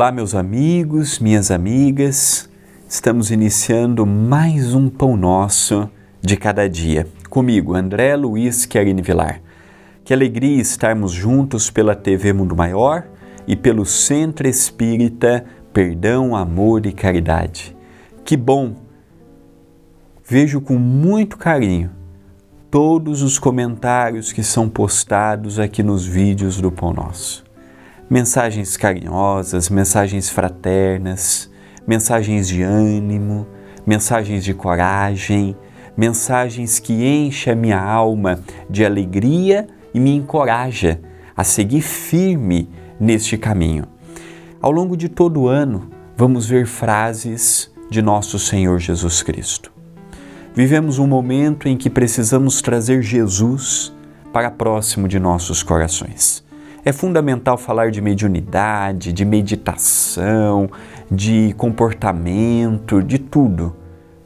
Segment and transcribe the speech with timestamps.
[0.00, 2.48] Olá, meus amigos, minhas amigas.
[2.88, 5.90] Estamos iniciando mais um Pão Nosso
[6.22, 7.06] de cada dia.
[7.28, 9.42] Comigo, André Luiz Querini Vilar.
[10.02, 13.08] Que alegria estarmos juntos pela TV Mundo Maior
[13.46, 17.76] e pelo Centro Espírita Perdão, Amor e Caridade.
[18.24, 18.76] Que bom!
[20.26, 21.90] Vejo com muito carinho
[22.70, 27.49] todos os comentários que são postados aqui nos vídeos do Pão Nosso
[28.10, 31.48] mensagens carinhosas, mensagens fraternas,
[31.86, 33.46] mensagens de ânimo,
[33.86, 35.56] mensagens de coragem,
[35.96, 41.00] mensagens que enchem a minha alma de alegria e me encoraja
[41.36, 43.84] a seguir firme neste caminho.
[44.60, 49.72] Ao longo de todo o ano, vamos ver frases de nosso Senhor Jesus Cristo.
[50.52, 53.92] Vivemos um momento em que precisamos trazer Jesus
[54.32, 56.49] para próximo de nossos corações.
[56.82, 60.70] É fundamental falar de mediunidade, de meditação,
[61.10, 63.76] de comportamento, de tudo,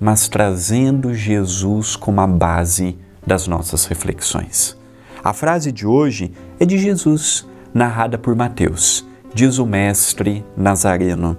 [0.00, 4.78] mas trazendo Jesus como a base das nossas reflexões.
[5.22, 9.06] A frase de hoje é de Jesus, narrada por Mateus.
[9.34, 11.36] Diz o Mestre Nazareno: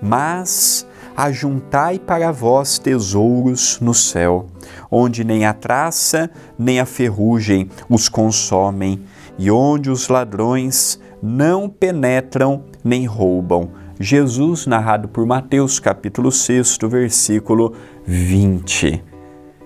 [0.00, 4.46] Mas ajuntai para vós tesouros no céu,
[4.90, 9.02] onde nem a traça nem a ferrugem os consomem
[9.38, 13.70] e onde os ladrões não penetram nem roubam.
[13.98, 17.72] Jesus, narrado por Mateus, capítulo 6, versículo
[18.04, 19.02] 20.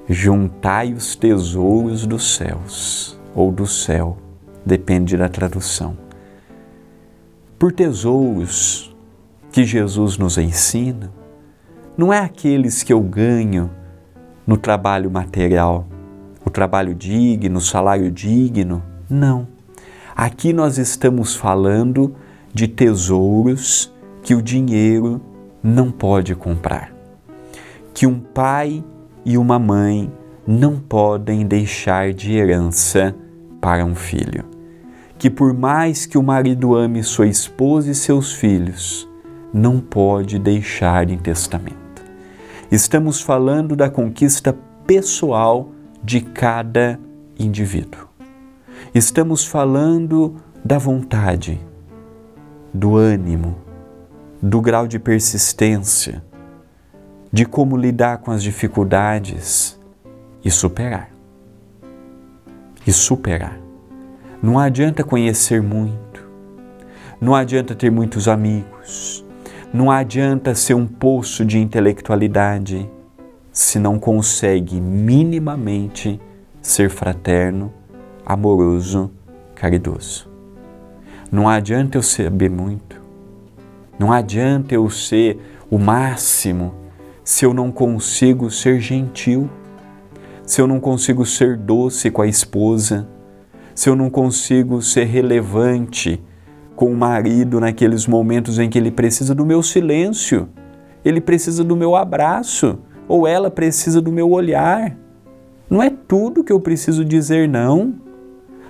[0.08, 4.16] Juntai os tesouros dos céus, ou do céu,
[4.64, 5.96] depende da tradução.
[7.58, 8.94] Por tesouros
[9.52, 11.12] que Jesus nos ensina,
[11.96, 13.70] não é aqueles que eu ganho
[14.46, 15.86] no trabalho material,
[16.44, 19.59] o trabalho digno, o salário digno, não
[20.14, 22.14] Aqui nós estamos falando
[22.52, 25.20] de tesouros que o dinheiro
[25.62, 26.92] não pode comprar,
[27.94, 28.82] que um pai
[29.24, 30.10] e uma mãe
[30.46, 33.14] não podem deixar de herança
[33.60, 34.44] para um filho.
[35.18, 39.08] Que por mais que o marido ame sua esposa e seus filhos,
[39.52, 42.02] não pode deixar em testamento.
[42.70, 44.56] Estamos falando da conquista
[44.86, 45.70] pessoal
[46.02, 46.98] de cada
[47.38, 48.09] indivíduo.
[48.92, 50.34] Estamos falando
[50.64, 51.60] da vontade,
[52.74, 53.56] do ânimo,
[54.42, 56.24] do grau de persistência,
[57.32, 59.78] de como lidar com as dificuldades
[60.44, 61.08] e superar.
[62.84, 63.60] E superar.
[64.42, 66.28] Não adianta conhecer muito,
[67.20, 69.24] não adianta ter muitos amigos,
[69.72, 72.90] não adianta ser um poço de intelectualidade
[73.52, 76.20] se não consegue minimamente
[76.60, 77.72] ser fraterno
[78.24, 79.10] amoroso,
[79.54, 80.28] caridoso.
[81.30, 83.00] Não adianta eu saber muito,
[83.98, 85.38] não adianta eu ser
[85.70, 86.74] o máximo
[87.22, 89.48] se eu não consigo ser gentil,
[90.44, 93.08] se eu não consigo ser doce com a esposa,
[93.74, 96.20] se eu não consigo ser relevante
[96.74, 100.48] com o marido naqueles momentos em que ele precisa do meu silêncio,
[101.04, 104.96] ele precisa do meu abraço, ou ela precisa do meu olhar.
[105.68, 107.94] Não é tudo que eu preciso dizer não.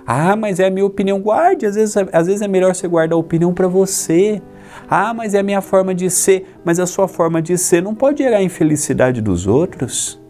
[0.05, 1.19] Ah, mas é a minha opinião.
[1.19, 4.41] Guarde, às vezes, às vezes é melhor você guardar a opinião para você.
[4.89, 6.55] Ah, mas é a minha forma de ser.
[6.65, 10.21] Mas a sua forma de ser não pode gerar a infelicidade dos outros.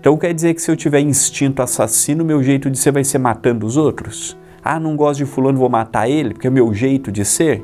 [0.00, 3.18] Então quer dizer que se eu tiver instinto assassino, meu jeito de ser vai ser
[3.18, 4.36] matando os outros?
[4.64, 7.62] Ah, não gosto de fulano, vou matar ele, porque é meu jeito de ser?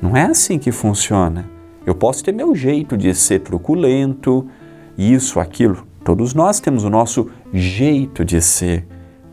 [0.00, 1.48] Não é assim que funciona.
[1.84, 4.48] Eu posso ter meu jeito de ser truculento,
[4.96, 5.86] isso, aquilo.
[6.04, 8.86] Todos nós temos o nosso jeito de ser.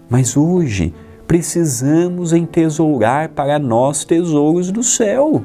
[0.10, 0.94] Mas hoje
[1.28, 5.44] precisamos entesourar para nós tesouros do céu.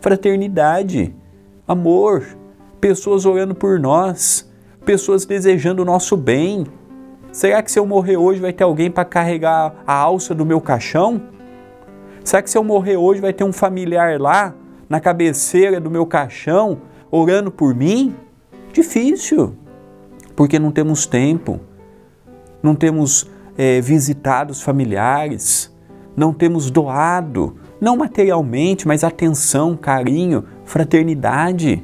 [0.00, 1.12] Fraternidade,
[1.66, 2.24] amor,
[2.80, 4.48] pessoas orando por nós,
[4.84, 6.64] pessoas desejando o nosso bem.
[7.32, 10.60] Será que se eu morrer hoje vai ter alguém para carregar a alça do meu
[10.60, 11.20] caixão?
[12.22, 14.54] Será que se eu morrer hoje vai ter um familiar lá
[14.88, 16.78] na cabeceira do meu caixão
[17.10, 18.14] orando por mim?
[18.72, 19.56] Difícil,
[20.36, 21.58] porque não temos tempo,
[22.62, 25.74] não temos é, visitado os familiares,
[26.16, 31.82] não temos doado, não materialmente, mas atenção, carinho, fraternidade.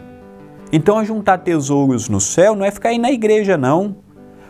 [0.73, 3.97] Então, juntar tesouros no céu não é ficar aí na igreja, não.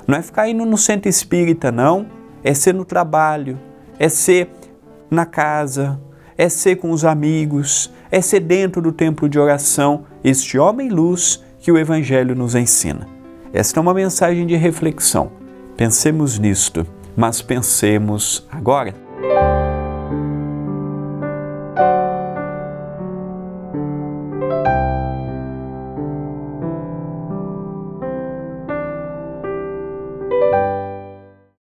[0.07, 2.07] Não é ficar indo no centro espírita, não.
[2.45, 3.59] É ser no trabalho,
[3.99, 4.51] é ser
[5.11, 6.01] na casa,
[6.37, 11.43] é ser com os amigos, é ser dentro do templo de oração, este homem luz
[11.61, 13.07] que o Evangelho nos ensina.
[13.53, 15.31] Esta é uma mensagem de reflexão.
[15.77, 16.87] Pensemos nisto
[17.17, 18.95] mas pensemos agora.